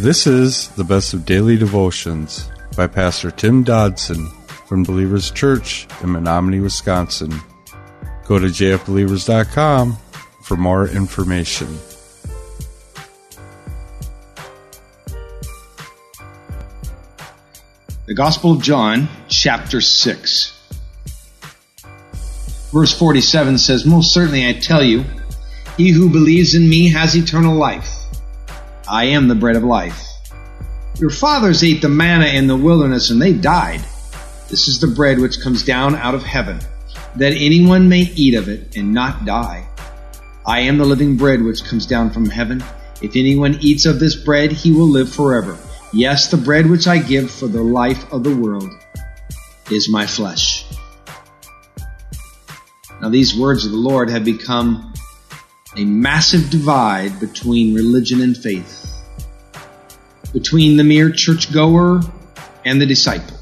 [0.00, 4.28] This is the best of daily devotions by Pastor Tim Dodson
[4.66, 7.38] from Believers Church in Menominee, Wisconsin.
[8.24, 9.98] Go to jfbelievers.com
[10.42, 11.68] for more information.
[18.06, 20.72] The Gospel of John, chapter 6.
[22.72, 25.04] Verse 47 says, Most certainly I tell you,
[25.76, 28.00] he who believes in me has eternal life.
[28.90, 30.04] I am the bread of life.
[30.98, 33.80] Your fathers ate the manna in the wilderness and they died.
[34.48, 36.58] This is the bread which comes down out of heaven,
[37.14, 39.68] that anyone may eat of it and not die.
[40.44, 42.64] I am the living bread which comes down from heaven.
[43.00, 45.56] If anyone eats of this bread, he will live forever.
[45.92, 48.72] Yes, the bread which I give for the life of the world
[49.70, 50.66] is my flesh.
[53.00, 54.92] Now, these words of the Lord have become
[55.76, 58.79] a massive divide between religion and faith,
[60.32, 62.00] between the mere churchgoer
[62.64, 63.36] and the disciple.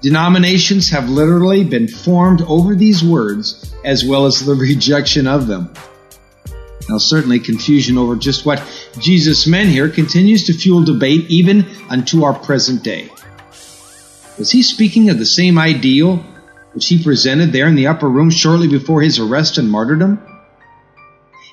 [0.00, 5.72] Denominations have literally been formed over these words as well as the rejection of them.
[6.88, 8.62] Now, certainly confusion over just what
[8.98, 13.08] Jesus meant here continues to fuel debate even unto our present day.
[14.38, 16.16] Was he speaking of the same ideal
[16.72, 20.20] which he presented there in the upper room shortly before his arrest and martyrdom?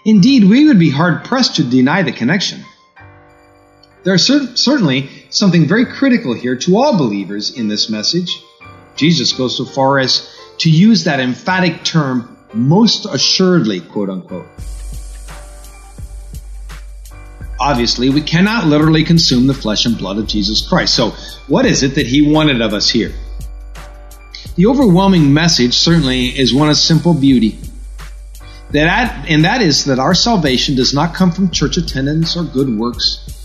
[0.05, 2.63] Indeed, we would be hard pressed to deny the connection.
[4.03, 8.41] There is cer- certainly something very critical here to all believers in this message.
[8.95, 14.47] Jesus goes so far as to use that emphatic term, most assuredly, quote unquote.
[17.59, 20.95] Obviously, we cannot literally consume the flesh and blood of Jesus Christ.
[20.95, 21.11] So,
[21.47, 23.13] what is it that he wanted of us here?
[24.55, 27.59] The overwhelming message certainly is one of simple beauty.
[28.71, 32.69] That, and that is that our salvation does not come from church attendance or good
[32.69, 33.38] works,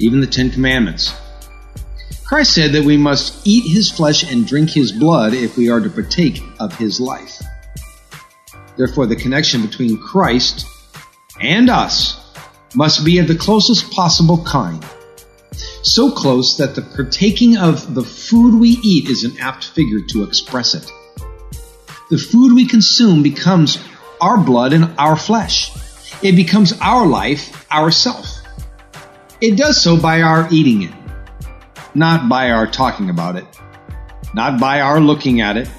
[0.00, 1.14] even the Ten Commandments.
[2.24, 5.80] Christ said that we must eat his flesh and drink his blood if we are
[5.80, 7.40] to partake of his life.
[8.76, 10.64] Therefore, the connection between Christ
[11.40, 12.32] and us
[12.74, 14.84] must be of the closest possible kind.
[15.82, 20.22] So close that the partaking of the food we eat is an apt figure to
[20.22, 20.90] express it.
[22.10, 23.78] The food we consume becomes
[24.20, 25.72] our blood and our flesh.
[26.22, 28.29] It becomes our life, our self.
[29.40, 30.92] It does so by our eating it,
[31.94, 33.46] not by our talking about it,
[34.34, 35.70] not by our looking at it,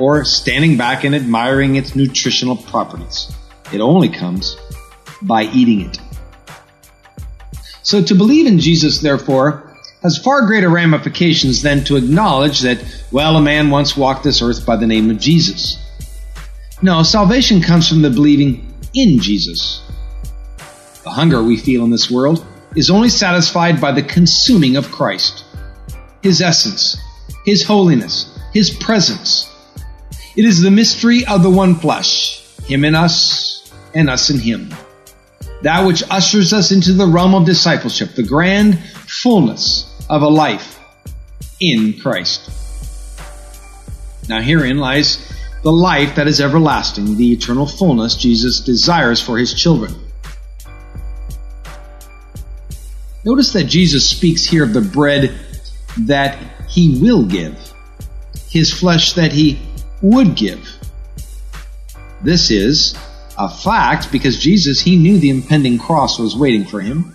[0.00, 3.32] or standing back and admiring its nutritional properties.
[3.72, 4.56] It only comes
[5.22, 5.98] by eating it.
[7.84, 13.36] So to believe in Jesus, therefore, has far greater ramifications than to acknowledge that, well,
[13.36, 15.78] a man once walked this earth by the name of Jesus.
[16.82, 19.88] No, salvation comes from the believing in Jesus.
[21.04, 22.44] The hunger we feel in this world
[22.76, 25.44] is only satisfied by the consuming of Christ,
[26.22, 26.96] His essence,
[27.44, 29.50] His holiness, His presence.
[30.36, 34.72] It is the mystery of the one flesh, Him in us, and us in Him
[35.62, 40.80] that which ushers us into the realm of discipleship, the grand fullness of a life
[41.60, 42.50] in Christ.
[44.28, 45.28] Now herein lies
[45.62, 49.94] the life that is everlasting, the eternal fullness Jesus desires for his children.
[53.24, 55.38] Notice that Jesus speaks here of the bread
[56.00, 56.38] that
[56.68, 57.56] he will give,
[58.48, 59.60] his flesh that he
[60.00, 60.68] would give.
[62.22, 62.96] This is
[63.38, 67.14] a fact because Jesus, he knew the impending cross was waiting for him.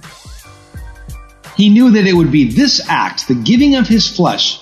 [1.58, 4.60] He knew that it would be this act, the giving of his flesh,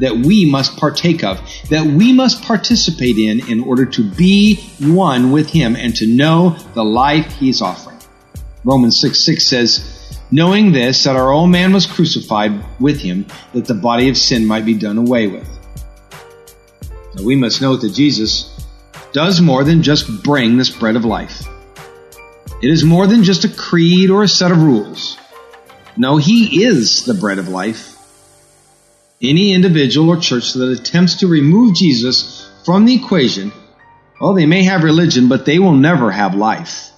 [0.00, 5.30] that we must partake of, that we must participate in in order to be one
[5.30, 7.98] with him and to know the life he's offering.
[8.64, 9.97] Romans 6 6 says,
[10.30, 13.24] Knowing this, that our old man was crucified with him,
[13.54, 15.48] that the body of sin might be done away with.
[17.14, 18.54] Now we must note that Jesus
[19.12, 21.42] does more than just bring this bread of life.
[22.62, 25.16] It is more than just a creed or a set of rules.
[25.96, 27.96] No, He is the bread of life.
[29.22, 33.50] Any individual or church that attempts to remove Jesus from the equation,
[34.20, 36.90] well, they may have religion, but they will never have life.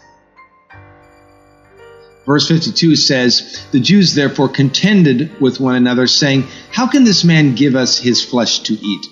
[2.26, 7.54] Verse 52 says, The Jews therefore contended with one another, saying, How can this man
[7.54, 9.06] give us his flesh to eat?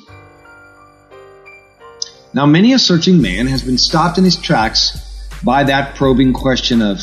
[2.34, 6.82] Now, many a searching man has been stopped in his tracks by that probing question
[6.82, 7.00] of,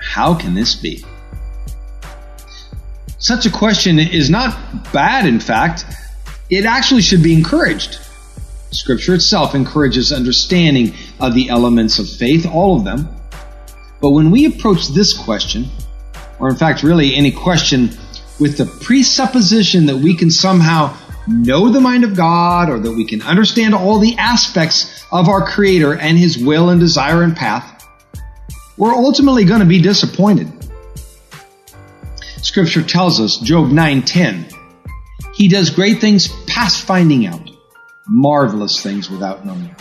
[0.00, 1.04] How can this be?
[3.18, 5.86] Such a question is not bad, in fact.
[6.50, 7.98] It actually should be encouraged.
[8.70, 13.08] Scripture itself encourages understanding of the elements of faith, all of them.
[14.00, 15.66] But when we approach this question,
[16.38, 17.90] or in fact, really any question
[18.38, 20.94] with the presupposition that we can somehow
[21.26, 25.46] know the mind of God or that we can understand all the aspects of our
[25.46, 27.84] Creator and His will and desire and path,
[28.76, 30.52] we're ultimately going to be disappointed.
[32.42, 34.52] Scripture tells us, Job 9:10,
[35.34, 37.50] He does great things past finding out,
[38.06, 39.74] marvelous things without knowing.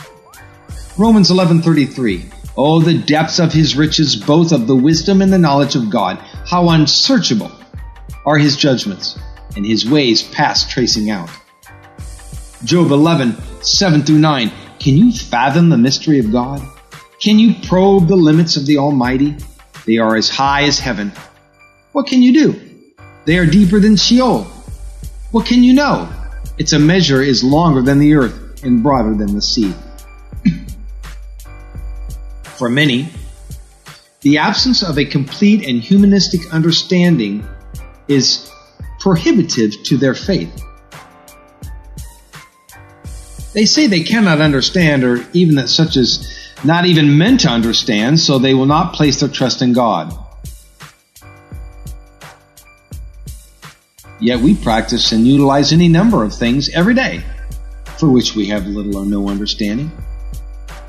[0.98, 5.76] Romans 11:33, Oh, the depths of His riches, both of the wisdom and the knowledge
[5.76, 7.52] of God, how unsearchable
[8.26, 9.20] are His judgments
[9.56, 11.30] and His ways past tracing out.
[12.64, 16.62] Job 11, 7 through 9, Can you fathom the mystery of God?
[17.20, 19.36] Can you probe the limits of the Almighty?
[19.86, 21.12] They are as high as heaven.
[21.92, 22.62] What can you do?
[23.26, 24.44] They are deeper than Sheol.
[25.32, 26.10] What can you know?
[26.58, 29.74] Its a measure is longer than the earth and broader than the sea.
[32.58, 33.10] For many,
[34.22, 37.48] the absence of a complete and humanistic understanding
[38.08, 38.50] is
[39.00, 40.50] prohibitive to their faith.
[43.54, 46.28] They say they cannot understand, or even that such is
[46.64, 50.14] not even meant to understand, so they will not place their trust in God.
[54.20, 57.24] Yet we practice and utilize any number of things every day
[57.98, 59.92] for which we have little or no understanding.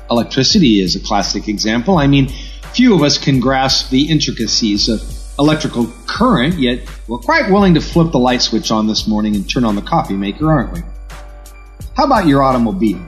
[0.09, 1.97] Electricity is a classic example.
[1.97, 2.29] I mean,
[2.73, 5.01] few of us can grasp the intricacies of
[5.39, 9.49] electrical current, yet we're quite willing to flip the light switch on this morning and
[9.49, 10.81] turn on the coffee maker, aren't we?
[11.95, 13.03] How about your automobile?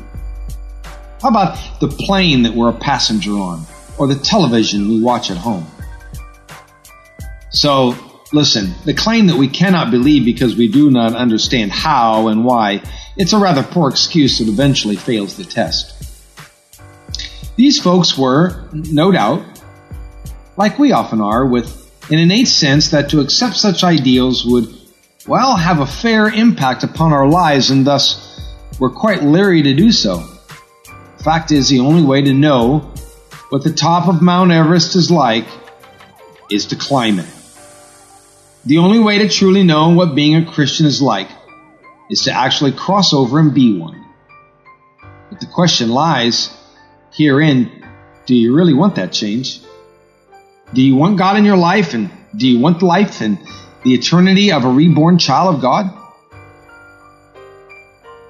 [1.22, 3.66] How about the plane that we're a passenger on?
[3.98, 5.68] Or the television we watch at home?
[7.52, 7.96] So,
[8.32, 12.82] listen, the claim that we cannot believe because we do not understand how and why,
[13.18, 16.09] it's a rather poor excuse that eventually fails the test.
[17.60, 19.44] These folks were, no doubt,
[20.56, 24.74] like we often are, with an innate sense that to accept such ideals would,
[25.28, 28.40] well, have a fair impact upon our lives and thus
[28.80, 30.24] we're quite leery to do so.
[31.22, 32.94] Fact is, the only way to know
[33.50, 35.48] what the top of Mount Everest is like
[36.50, 37.28] is to climb it.
[38.68, 41.28] The only way to truly know what being a Christian is like
[42.10, 44.06] is to actually cross over and be one.
[45.30, 46.56] But the question lies
[47.12, 47.86] herein
[48.26, 49.62] do you really want that change?
[50.74, 53.40] Do you want God in your life and do you want life and
[53.84, 55.92] the eternity of a reborn child of God?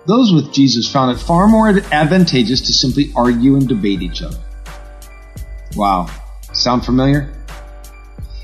[0.05, 4.39] Those with Jesus found it far more advantageous to simply argue and debate each other.
[5.75, 6.09] Wow.
[6.53, 7.33] Sound familiar?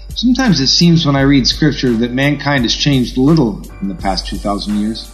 [0.10, 4.28] Sometimes it seems when I read scripture that mankind has changed little in the past
[4.28, 5.12] 2,000 years.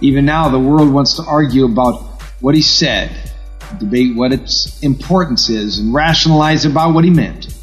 [0.00, 2.02] Even now, the world wants to argue about
[2.40, 3.31] what he said,
[3.78, 7.54] debate what its importance is, and rationalize about what he meant.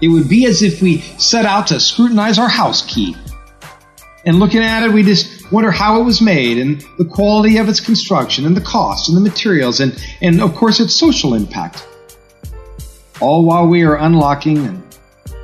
[0.00, 3.16] It would be as if we set out to scrutinize our house key.
[4.24, 7.68] And looking at it, we just wonder how it was made and the quality of
[7.68, 11.86] its construction and the cost and the materials and, and of course its social impact.
[13.20, 14.82] All while we are unlocking and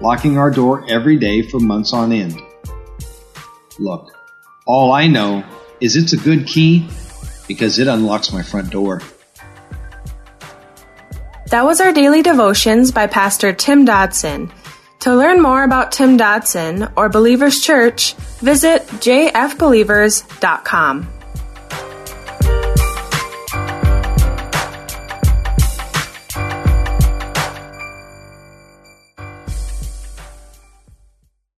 [0.00, 2.40] locking our door every day for months on end.
[3.78, 4.12] Look,
[4.66, 5.44] all I know
[5.80, 6.88] is it's a good key
[7.48, 9.00] because it unlocks my front door.
[11.52, 14.50] That was our daily devotions by Pastor Tim Dodson.
[15.00, 21.21] To learn more about Tim Dodson or Believers Church, visit jfbelievers.com.